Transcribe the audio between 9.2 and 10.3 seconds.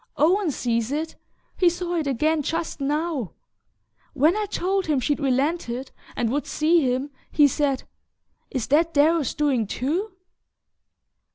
doing too?